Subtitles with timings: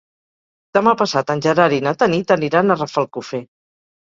[0.77, 3.45] Demà passat en Gerard i na Tanit aniran a Rafelcofer.